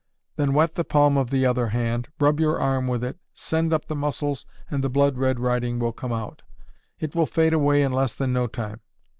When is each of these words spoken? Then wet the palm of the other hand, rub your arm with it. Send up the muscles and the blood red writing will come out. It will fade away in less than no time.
Then 0.35 0.53
wet 0.55 0.73
the 0.73 0.83
palm 0.83 1.15
of 1.15 1.29
the 1.29 1.45
other 1.45 1.67
hand, 1.67 2.07
rub 2.19 2.39
your 2.39 2.59
arm 2.59 2.87
with 2.87 3.03
it. 3.03 3.19
Send 3.35 3.71
up 3.71 3.85
the 3.85 3.95
muscles 3.95 4.47
and 4.67 4.83
the 4.83 4.89
blood 4.89 5.15
red 5.19 5.39
writing 5.39 5.77
will 5.77 5.93
come 5.93 6.11
out. 6.11 6.41
It 6.99 7.13
will 7.13 7.27
fade 7.27 7.53
away 7.53 7.83
in 7.83 7.93
less 7.93 8.15
than 8.15 8.33
no 8.33 8.47
time. 8.47 8.81